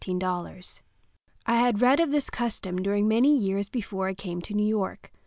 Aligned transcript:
I 1.45 1.57
had 1.57 1.79
read 1.79 1.99
of 1.99 2.09
this 2.09 2.31
custom 2.31 2.77
during 2.77 3.07
many 3.07 3.37
years 3.37 3.69
before 3.69 4.07
I 4.07 4.15
came 4.15 4.41
to 4.41 4.53
New 4.55 4.65
York. 4.67 5.11